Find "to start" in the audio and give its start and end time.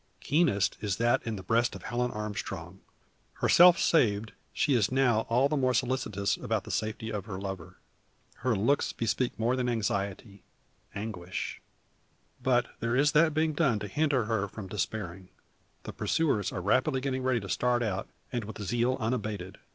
17.39-17.83